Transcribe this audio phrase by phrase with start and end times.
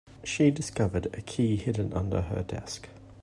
[0.23, 2.89] She discovered a key hidden under her desk.